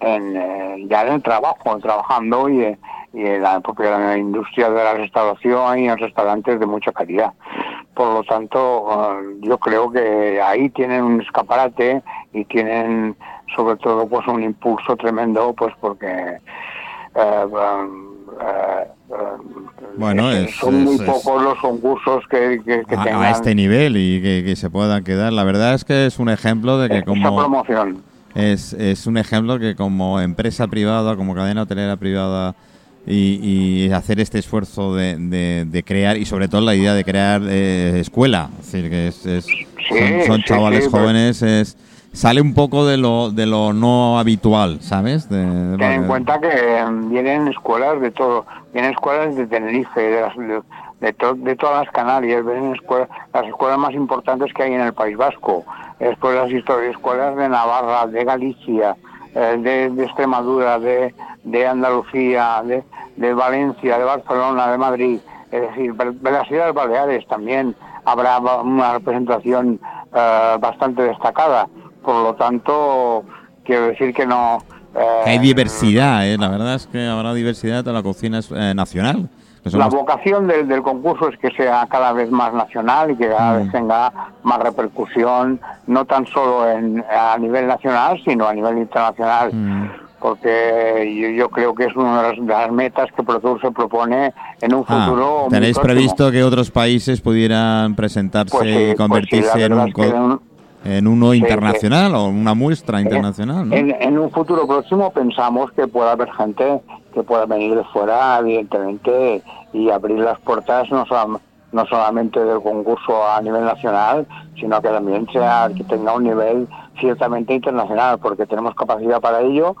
en, 0.00 0.36
eh, 0.36 0.86
ya 0.88 1.06
en 1.06 1.14
el 1.14 1.22
trabajo, 1.22 1.78
trabajando 1.80 2.48
y, 2.48 2.76
y 3.12 3.26
en 3.26 3.42
la 3.42 3.60
propia 3.60 4.16
industria 4.16 4.70
de 4.70 4.82
la 4.84 4.94
restauración 4.94 5.78
y 5.80 5.88
en 5.88 5.98
restaurantes 5.98 6.58
de 6.60 6.66
mucha 6.66 6.92
calidad. 6.92 7.32
Por 7.94 8.14
lo 8.14 8.22
tanto, 8.24 8.88
eh, 9.20 9.36
yo 9.40 9.58
creo 9.58 9.90
que 9.90 10.40
ahí 10.40 10.70
tienen 10.70 11.02
un 11.02 11.20
escaparate 11.20 12.02
y 12.32 12.44
tienen 12.46 13.16
sobre 13.54 13.76
todo 13.76 14.08
pues 14.08 14.26
un 14.28 14.42
impulso 14.42 14.96
tremendo 14.96 15.54
pues 15.54 15.72
porque 15.80 16.38
bueno, 19.96 20.30
son 20.58 20.84
muy 20.84 20.98
pocos 20.98 21.42
los 21.42 21.58
concursos 21.58 22.24
que, 22.28 22.60
que, 22.64 22.80
a, 22.96 23.04
tengan... 23.04 23.22
a, 23.22 23.30
este 23.30 23.54
nivel 23.54 23.96
y 23.96 24.22
que, 24.22 24.56
se 24.56 24.70
puedan 24.70 25.04
quedar. 25.04 25.32
La 25.32 25.44
verdad 25.44 25.74
es 25.74 25.84
que 25.84 26.06
es 26.06 26.18
un 26.18 26.30
ejemplo 26.30 26.78
de 26.78 26.88
que 26.88 27.02
como... 27.02 27.36
promoción. 27.36 28.02
es, 28.34 28.72
es 28.72 29.06
un 29.06 29.18
ejemplo 29.18 29.58
que 29.58 29.76
como 29.76 30.20
empresa 30.20 30.66
privada, 30.68 31.16
como 31.16 31.34
cadena 31.34 31.62
hotelera 31.62 31.96
privada 31.96 32.54
y, 33.06 33.90
hacer 33.90 34.20
este 34.20 34.38
esfuerzo 34.38 34.94
de, 34.94 35.66
de, 35.66 35.82
crear 35.82 36.16
y 36.16 36.24
sobre 36.24 36.48
todo 36.48 36.62
la 36.62 36.74
idea 36.74 36.94
de 36.94 37.04
crear 37.04 37.42
eh, 37.44 37.98
escuela, 38.00 38.48
es 38.60 38.72
decir, 38.72 38.90
que 38.90 39.08
es, 39.08 40.26
son, 40.26 40.42
chavales 40.42 40.88
pues. 40.88 40.92
jóvenes, 40.92 41.42
es 41.42 41.76
sale 42.12 42.40
un 42.40 42.54
poco 42.54 42.86
de 42.86 42.96
lo 42.96 43.30
de 43.30 43.46
lo 43.46 43.72
no 43.72 44.18
habitual, 44.18 44.80
¿sabes? 44.80 45.28
Ten 45.28 45.80
en 45.80 46.06
cuenta 46.06 46.40
que 46.40 46.84
vienen 47.08 47.48
escuelas 47.48 48.00
de 48.00 48.10
todo, 48.10 48.46
vienen 48.72 48.92
escuelas 48.92 49.34
de 49.34 49.46
Tenerife, 49.46 50.00
de, 50.00 50.62
de, 51.00 51.14
de 51.36 51.56
todas 51.56 51.84
las 51.84 51.92
Canarias, 51.92 52.44
vienen 52.44 52.74
escuelas, 52.74 53.08
las 53.32 53.46
escuelas 53.46 53.78
más 53.78 53.92
importantes 53.94 54.52
que 54.52 54.62
hay 54.62 54.74
en 54.74 54.82
el 54.82 54.92
País 54.92 55.16
Vasco. 55.16 55.64
Después 55.98 56.34
las 56.34 56.50
escuelas 56.50 57.36
de 57.36 57.48
Navarra, 57.48 58.06
de 58.06 58.24
Galicia, 58.24 58.96
eh, 59.34 59.56
de, 59.60 60.02
Extremadura, 60.02 60.78
de, 60.78 61.14
de 61.44 61.66
Andalucía, 61.66 62.62
de, 62.64 62.82
de, 63.16 63.34
Valencia, 63.34 63.98
de 63.98 64.04
Barcelona, 64.04 64.70
de 64.70 64.78
Madrid, 64.78 65.20
es 65.50 65.60
decir, 65.60 65.94
de 65.94 66.30
las 66.30 66.48
Ciudades 66.48 66.74
Baleares 66.74 67.26
también. 67.28 67.74
Habrá 68.04 68.38
una 68.38 68.94
representación 68.94 69.78
eh, 70.12 70.56
bastante 70.58 71.02
destacada. 71.02 71.68
Por 72.02 72.22
lo 72.22 72.34
tanto, 72.34 73.24
quiero 73.64 73.86
decir 73.86 74.12
que 74.14 74.26
no... 74.26 74.62
Eh, 74.94 75.22
Hay 75.26 75.38
diversidad, 75.38 76.24
la 76.38 76.48
verdad 76.48 76.74
es 76.74 76.86
que 76.86 77.06
habrá 77.06 77.32
diversidad 77.32 77.84
de 77.84 77.92
la 77.92 78.02
cocina 78.02 78.40
nacional. 78.74 79.30
La 79.64 79.86
vocación 79.86 80.48
del, 80.48 80.82
concurso 80.82 81.28
es 81.28 81.38
que 81.38 81.50
sea 81.52 81.86
cada 81.88 82.12
vez 82.12 82.30
más 82.32 82.52
nacional 82.52 83.12
y 83.12 83.16
que 83.16 83.28
cada 83.28 83.58
vez 83.58 83.68
mm. 83.68 83.70
tenga 83.70 84.12
más 84.42 84.58
repercusión, 84.58 85.60
no 85.86 86.04
tan 86.04 86.26
solo 86.26 86.68
en, 86.68 87.04
a 87.08 87.38
nivel 87.38 87.68
nacional, 87.68 88.20
sino 88.24 88.48
a 88.48 88.54
nivel 88.54 88.78
internacional. 88.78 89.50
Mm. 89.52 89.90
Porque 90.18 91.34
yo, 91.36 91.48
creo 91.50 91.74
que 91.74 91.84
es 91.84 91.96
una 91.96 92.22
de 92.22 92.36
las, 92.38 92.72
metas 92.72 93.08
que 93.16 93.22
ProTour 93.22 93.60
se 93.60 93.70
propone 93.70 94.32
en 94.60 94.74
un 94.74 94.84
ah, 94.86 95.04
futuro. 95.04 95.46
¿Tenéis 95.50 95.78
previsto 95.78 96.30
que 96.30 96.42
otros 96.44 96.70
países 96.70 97.20
pudieran 97.20 97.94
presentarse 97.94 98.56
pues 98.56 98.68
y 98.68 98.74
pues 98.74 98.96
convertirse 98.96 99.64
en 99.64 99.72
un, 99.72 100.40
en 100.84 101.06
uno 101.06 101.34
internacional 101.34 102.14
o 102.14 102.26
una 102.26 102.54
muestra 102.54 103.00
internacional. 103.00 103.68
¿no? 103.68 103.74
En, 103.74 104.18
un 104.18 104.30
futuro 104.30 104.66
próximo 104.66 105.12
pensamos 105.12 105.70
que 105.72 105.86
pueda 105.86 106.12
haber 106.12 106.30
gente 106.32 106.80
que 107.14 107.22
pueda 107.22 107.46
venir 107.46 107.74
de 107.74 107.84
fuera, 107.84 108.38
evidentemente, 108.38 109.42
y 109.72 109.90
abrir 109.90 110.18
las 110.18 110.40
puertas 110.40 110.90
no, 110.90 111.04
no 111.72 111.86
solamente 111.86 112.40
del 112.40 112.60
concurso 112.60 113.26
a 113.28 113.40
nivel 113.42 113.64
nacional, 113.64 114.26
sino 114.58 114.80
que 114.80 114.88
también 114.88 115.26
sea 115.32 115.70
que 115.76 115.84
tenga 115.84 116.14
un 116.14 116.24
nivel 116.24 116.68
ciertamente 117.00 117.54
internacional, 117.54 118.18
porque 118.18 118.46
tenemos 118.46 118.74
capacidad 118.74 119.20
para 119.20 119.40
ello 119.42 119.76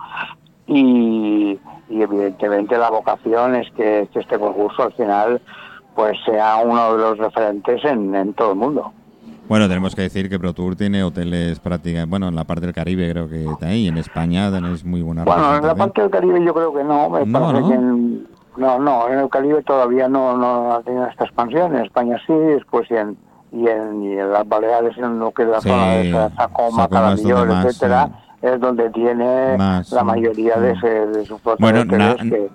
y, 0.66 1.58
evidentemente 1.90 2.78
la 2.78 2.90
vocación 2.90 3.54
es 3.54 3.70
que, 3.72 4.08
este 4.14 4.38
concurso 4.38 4.84
al 4.84 4.92
final 4.94 5.40
pues 5.94 6.16
sea 6.24 6.56
uno 6.64 6.96
de 6.96 7.02
los 7.02 7.18
referentes 7.18 7.84
en 7.84 8.32
todo 8.32 8.52
el 8.52 8.58
mundo. 8.58 8.92
Bueno, 9.52 9.68
tenemos 9.68 9.94
que 9.94 10.00
decir 10.00 10.30
que 10.30 10.38
ProTour 10.38 10.76
tiene 10.76 11.04
hoteles 11.04 11.60
prácticamente, 11.60 12.08
bueno, 12.08 12.28
en 12.28 12.34
la 12.34 12.44
parte 12.44 12.64
del 12.64 12.74
Caribe 12.74 13.10
creo 13.10 13.28
que 13.28 13.44
está 13.44 13.66
ahí, 13.66 13.86
en 13.86 13.98
España 13.98 14.50
tenéis 14.50 14.82
muy 14.82 15.02
buena 15.02 15.24
Bueno, 15.24 15.58
en 15.58 15.66
la 15.66 15.74
parte 15.74 16.00
del 16.00 16.10
Caribe 16.10 16.42
yo 16.42 16.54
creo 16.54 16.72
que 16.72 16.82
no, 16.82 17.10
me 17.10 17.26
no, 17.26 17.38
parece 17.38 17.60
¿no? 17.60 17.68
que 17.68 17.74
en, 17.74 18.28
no, 18.56 18.78
no, 18.78 19.08
en 19.10 19.18
el 19.18 19.28
Caribe 19.28 19.62
todavía 19.62 20.08
no, 20.08 20.38
no 20.38 20.72
ha 20.72 20.80
tenido 20.80 21.06
esta 21.06 21.24
expansión, 21.24 21.76
en 21.76 21.84
España 21.84 22.16
sí, 22.26 22.32
después 22.32 22.90
y 22.90 22.94
en, 22.94 23.18
y 23.52 23.68
en, 23.68 24.02
y 24.02 24.18
en 24.18 24.32
las 24.32 24.48
Baleares, 24.48 24.96
en 24.96 25.18
lo 25.18 25.32
que 25.32 25.42
es 25.42 25.48
la 25.50 25.60
zona 25.60 25.86
de 25.96 26.30
Sacoma, 26.34 26.88
Calamillor, 26.88 27.50
etcétera 27.50 28.10
es 28.42 28.58
donde 28.58 28.90
tiene 28.90 29.56
la 29.56 30.04
mayoría 30.04 30.56
de, 30.56 30.72
ese, 30.72 30.88
de 30.88 31.24
sus 31.24 31.40
Bueno, 31.60 31.84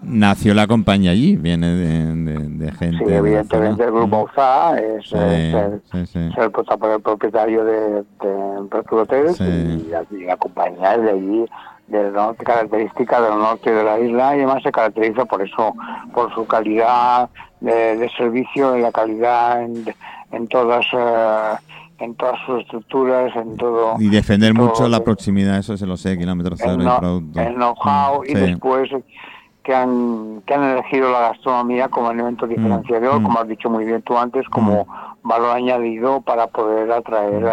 nació 0.02 0.54
la 0.54 0.68
compañía 0.68 1.12
allí, 1.12 1.38
viene 1.38 1.68
de, 1.68 2.72
gente. 2.74 3.06
Sí, 3.06 3.14
evidentemente 3.14 3.86
el 3.86 3.92
grupo 3.92 4.24
UZA 4.24 4.78
es, 4.80 5.14
el, 5.14 6.52
propietario 7.02 7.64
de, 7.64 8.04
de 8.04 8.84
Hotel 8.92 9.28
y, 10.12 10.26
la, 10.26 10.38
compañía 10.38 10.96
es 10.96 11.02
de 11.04 11.10
allí, 11.12 11.46
del 11.88 12.12
norte, 12.12 12.44
característica 12.44 13.22
del 13.22 13.40
norte 13.40 13.72
de 13.72 13.84
la 13.84 13.98
isla 13.98 14.36
y 14.36 14.40
además 14.40 14.64
se 14.64 14.72
caracteriza 14.74 15.24
por 15.24 15.42
eso, 15.42 15.74
por 16.14 16.34
su 16.36 16.46
calidad 16.46 17.30
de, 17.62 18.12
servicio 18.18 18.76
y 18.76 18.82
la 18.82 18.92
calidad 18.92 19.64
en, 19.64 19.86
en 20.34 20.48
todas. 20.50 20.86
Uh, 20.94 21.56
en 22.00 22.16
todas 22.16 22.36
sus 22.46 22.62
estructuras, 22.62 23.36
en 23.36 23.58
todo. 23.58 23.96
Y 24.00 24.10
defender 24.10 24.54
mucho 24.54 24.88
la 24.88 25.04
proximidad, 25.04 25.58
eso 25.58 25.78
se 25.78 25.86
lo 25.86 25.98
sé, 25.98 26.18
kilómetros 26.18 26.60
cero 26.62 26.74
el, 26.74 27.00
producto. 27.00 27.40
El 27.40 27.56
know-how 27.56 28.24
y 28.26 28.34
después 28.34 28.90
que 29.64 29.76
han, 29.76 30.42
que 30.46 30.54
han 30.54 30.64
elegido 30.64 31.12
la 31.12 31.20
gastronomía 31.20 31.90
como 31.90 32.10
elemento 32.10 32.46
mm, 32.46 32.50
diferenciador, 32.50 33.20
mm. 33.20 33.24
como 33.24 33.40
has 33.40 33.48
dicho 33.50 33.70
muy 33.70 33.84
bien 33.84 34.02
tú 34.02 34.18
antes, 34.18 34.48
como 34.50 34.86
mm. 34.86 35.28
valor 35.28 35.58
añadido 35.58 36.22
para 36.22 36.48
poder 36.48 36.90
atraer 36.92 37.46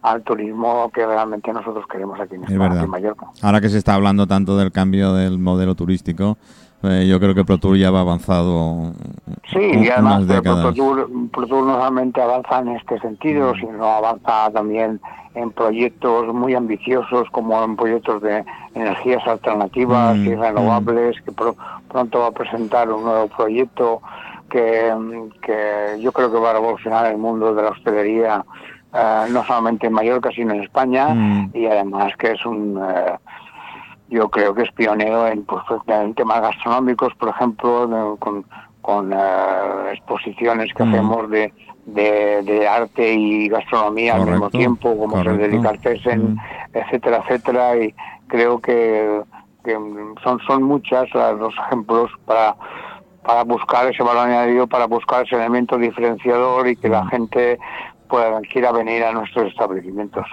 al 0.00 0.22
turismo 0.22 0.90
que 0.94 1.04
realmente 1.04 1.52
nosotros 1.52 1.84
queremos 1.90 2.18
aquí 2.18 2.36
en, 2.36 2.44
España, 2.44 2.82
en 2.82 2.90
Mallorca. 2.90 3.26
Ahora 3.42 3.60
que 3.60 3.68
se 3.68 3.78
está 3.78 3.94
hablando 3.94 4.26
tanto 4.26 4.56
del 4.56 4.72
cambio 4.72 5.12
del 5.12 5.38
modelo 5.38 5.74
turístico, 5.74 6.38
eh, 6.82 7.06
yo 7.08 7.20
creo 7.20 7.34
que 7.34 7.44
ProTour 7.44 7.76
ya 7.76 7.90
va 7.90 8.00
avanzado. 8.00 8.92
Sí, 9.52 9.60
y 9.60 9.88
además 9.88 10.24
ProTour, 10.24 11.08
ProTour 11.30 11.66
no 11.66 11.74
solamente 11.74 12.20
avanza 12.20 12.58
en 12.58 12.68
este 12.76 12.98
sentido, 13.00 13.54
mm. 13.54 13.60
sino 13.60 13.84
avanza 13.84 14.50
también 14.52 15.00
en 15.34 15.50
proyectos 15.50 16.34
muy 16.34 16.54
ambiciosos 16.54 17.28
como 17.30 17.62
en 17.62 17.76
proyectos 17.76 18.20
de 18.22 18.44
energías 18.74 19.26
alternativas 19.26 20.16
mm, 20.16 20.26
y 20.26 20.34
renovables, 20.34 21.16
mm. 21.20 21.24
que 21.24 21.54
pronto 21.88 22.18
va 22.18 22.26
a 22.26 22.32
presentar 22.32 22.90
un 22.90 23.04
nuevo 23.04 23.28
proyecto 23.28 24.02
que, 24.50 24.92
que 25.40 26.00
yo 26.00 26.12
creo 26.12 26.30
que 26.30 26.38
va 26.38 26.50
a 26.50 26.54
revolucionar 26.54 27.06
el 27.06 27.16
mundo 27.16 27.54
de 27.54 27.62
la 27.62 27.70
hostelería, 27.70 28.44
eh, 28.92 29.24
no 29.30 29.44
solamente 29.44 29.86
en 29.86 29.94
Mallorca, 29.94 30.30
sino 30.34 30.52
en 30.52 30.62
España, 30.62 31.48
y 31.54 31.66
además 31.66 32.12
que 32.18 32.32
es 32.32 32.44
un... 32.44 32.78
Eh, 32.82 33.18
yo 34.08 34.28
creo 34.28 34.54
que 34.54 34.62
es 34.62 34.72
pionero 34.72 35.26
en, 35.26 35.44
pues, 35.44 35.62
en 35.86 36.14
temas 36.14 36.40
gastronómicos, 36.40 37.14
por 37.14 37.30
ejemplo, 37.30 38.16
con, 38.18 38.44
con 38.80 39.12
uh, 39.12 39.88
exposiciones 39.92 40.72
que 40.74 40.84
mm. 40.84 40.88
hacemos 40.88 41.30
de, 41.30 41.52
de, 41.86 42.68
arte 42.68 43.14
y 43.14 43.48
gastronomía 43.48 44.16
al 44.16 44.26
mismo 44.26 44.50
tiempo, 44.50 44.96
como 44.96 45.18
el 45.20 45.38
de 45.38 45.48
Delicatessen, 45.48 46.34
mm. 46.34 46.40
etcétera, 46.74 47.22
etcétera, 47.24 47.76
y 47.76 47.94
creo 48.26 48.60
que, 48.60 49.22
que 49.64 49.72
son, 50.22 50.40
son 50.46 50.62
muchas 50.62 51.08
los 51.14 51.54
ejemplos 51.66 52.10
para 52.26 52.56
para 53.22 53.44
buscar 53.44 53.86
ese 53.86 54.02
valor 54.02 54.26
añadido, 54.26 54.66
para 54.66 54.86
buscar 54.86 55.24
ese 55.24 55.36
elemento 55.36 55.78
diferenciador 55.78 56.66
y 56.68 56.76
que 56.76 56.88
la 56.88 57.04
mm. 57.04 57.08
gente 57.08 57.58
pueda 58.08 58.40
quiera 58.42 58.72
venir 58.72 59.04
a 59.04 59.12
nuestros 59.12 59.46
establecimientos. 59.48 60.26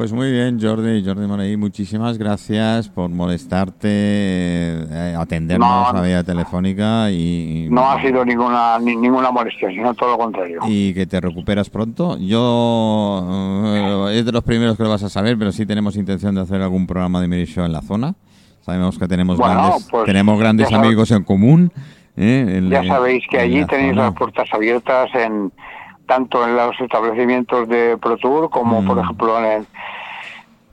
Pues 0.00 0.14
muy 0.14 0.32
bien, 0.32 0.58
Jordi, 0.58 1.04
Jordi 1.04 1.26
Morey, 1.26 1.58
muchísimas 1.58 2.16
gracias 2.16 2.88
por 2.88 3.10
molestarte, 3.10 3.86
eh, 3.90 5.14
atendernos 5.14 5.94
a 5.94 6.00
vía 6.00 6.24
telefónica 6.24 7.10
y... 7.10 7.68
No 7.70 7.86
ha 7.86 8.00
sido 8.00 8.24
ninguna 8.24 8.78
ninguna 8.78 9.30
molestia, 9.30 9.68
sino 9.68 9.92
todo 9.92 10.12
lo 10.12 10.16
contrario. 10.16 10.60
Y 10.66 10.94
que 10.94 11.04
te 11.04 11.20
recuperas 11.20 11.68
pronto. 11.68 12.16
Yo 12.18 13.26
eh, 13.74 14.18
es 14.18 14.24
de 14.24 14.32
los 14.32 14.42
primeros 14.42 14.78
que 14.78 14.84
lo 14.84 14.88
vas 14.88 15.02
a 15.02 15.10
saber, 15.10 15.36
pero 15.36 15.52
sí 15.52 15.66
tenemos 15.66 15.96
intención 15.96 16.34
de 16.34 16.40
hacer 16.40 16.62
algún 16.62 16.86
programa 16.86 17.20
de 17.20 17.28
Miri 17.28 17.44
Show 17.44 17.66
en 17.66 17.74
la 17.74 17.82
zona. 17.82 18.14
Sabemos 18.62 18.98
que 18.98 19.06
tenemos 19.06 19.36
grandes, 19.38 19.86
pues, 19.90 20.06
tenemos 20.06 20.40
grandes 20.40 20.72
amigos 20.72 21.10
en 21.10 21.24
común. 21.24 21.72
¿eh? 22.16 22.66
ya 22.70 22.84
sabéis 22.84 23.22
que 23.30 23.38
allí 23.38 23.66
tenéis 23.66 23.94
las 23.94 24.14
puertas 24.14 24.48
abiertas 24.50 25.10
en 25.14 25.52
tanto 26.10 26.44
en 26.44 26.56
los 26.56 26.74
establecimientos 26.80 27.68
de 27.68 27.96
ProTour 27.96 28.50
como, 28.50 28.84
por 28.84 28.96
mm. 28.96 29.00
ejemplo, 29.00 29.44
en, 29.44 29.66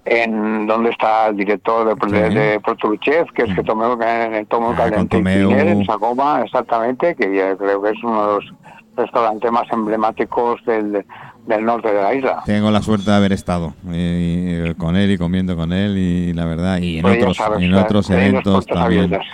en 0.03 0.65
donde 0.65 0.89
está 0.89 1.27
el 1.27 1.37
director 1.37 1.95
de, 1.95 2.29
de, 2.31 2.59
ProTour 2.59 2.99
Chef, 2.99 3.31
que 3.33 3.43
es 3.43 3.53
que 3.53 3.61
mm. 3.61 3.65
tomemos 3.65 4.01
en 4.01 4.33
el 4.33 4.47
Tomo 4.47 4.71
ah, 4.71 4.75
Caliente 4.75 5.17
en 5.17 5.85
Sacoma, 5.85 6.41
exactamente, 6.43 7.13
que 7.15 7.25
yo 7.25 7.55
creo 7.55 7.83
que 7.83 7.91
es 7.91 8.03
uno 8.03 8.19
de 8.19 8.33
los 8.33 8.53
restaurantes 8.95 9.51
más 9.51 9.71
emblemáticos 9.71 10.65
del, 10.65 11.05
del 11.45 11.63
norte 11.63 11.93
de 11.93 12.01
la 12.01 12.15
isla. 12.15 12.41
Tengo 12.43 12.71
la 12.71 12.81
suerte 12.81 13.11
de 13.11 13.17
haber 13.17 13.31
estado 13.31 13.75
eh, 13.91 14.73
con 14.79 14.95
él 14.95 15.11
y 15.11 15.19
comiendo 15.19 15.55
con 15.55 15.71
él 15.71 15.99
y 15.99 16.33
la 16.33 16.45
verdad, 16.45 16.79
y 16.79 16.97
en 16.97 17.03
Pues 17.03 17.19
otros, 17.19 17.37
sabes, 17.37 17.61
en 17.61 17.75
eh, 17.75 17.79
otros 17.79 18.09
eventos 18.09 18.65
también. 18.65 19.03
abiertas. 19.03 19.27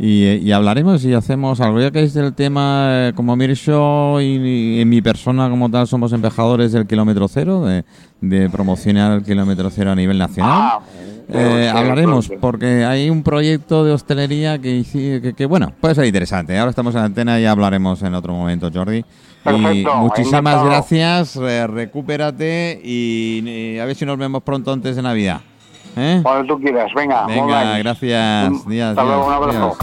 Y, 0.00 0.24
y 0.24 0.52
hablaremos 0.52 1.04
y 1.04 1.12
hacemos 1.12 1.60
algo. 1.60 1.80
Ya 1.80 1.90
que 1.90 2.02
es 2.04 2.14
del 2.14 2.32
tema, 2.32 3.08
eh, 3.08 3.12
como 3.16 3.34
Mirshow 3.34 4.20
y, 4.20 4.36
y 4.76 4.80
en 4.80 4.88
mi 4.88 5.02
persona 5.02 5.50
como 5.50 5.68
tal 5.70 5.88
somos 5.88 6.12
embajadores 6.12 6.70
del 6.72 6.86
kilómetro 6.86 7.26
cero, 7.26 7.64
de, 7.64 7.84
de 8.20 8.48
promocionar 8.48 9.12
el 9.18 9.24
kilómetro 9.24 9.70
cero 9.70 9.90
a 9.90 9.94
nivel 9.96 10.18
nacional. 10.18 10.52
Ah, 10.54 10.80
Eh, 11.30 11.68
hablaremos 11.70 12.30
porque 12.40 12.86
hay 12.86 13.10
un 13.10 13.22
proyecto 13.22 13.84
de 13.84 13.92
hostelería 13.92 14.58
que, 14.58 14.82
que, 14.90 15.34
que, 15.36 15.46
bueno, 15.46 15.72
puede 15.78 15.94
ser 15.94 16.06
interesante. 16.06 16.56
Ahora 16.58 16.70
estamos 16.70 16.94
en 16.94 17.02
antena 17.02 17.38
y 17.38 17.44
hablaremos 17.44 18.00
en 18.02 18.14
otro 18.14 18.32
momento, 18.32 18.70
Jordi. 18.72 19.04
y 19.44 19.84
muchísimas 19.98 20.64
gracias, 20.64 21.36
eh, 21.36 21.66
recupérate 21.66 22.80
y, 22.82 23.42
y 23.46 23.78
a 23.78 23.84
ver 23.84 23.94
si 23.94 24.06
nos 24.06 24.16
vemos 24.16 24.42
pronto 24.42 24.72
antes 24.72 24.96
de 24.96 25.02
Navidad. 25.02 25.40
¿Eh? 25.96 26.20
Cuando 26.22 26.54
tú 26.54 26.60
quieras, 26.60 26.90
venga. 26.94 27.26
Venga, 27.26 27.78
gracias. 27.78 28.48
Un- 28.48 28.64
Días, 28.68 28.90
hasta 28.90 29.04
luego, 29.04 29.26
un 29.26 29.32
abrazo. 29.32 29.76